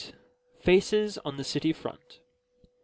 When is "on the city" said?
1.19-1.73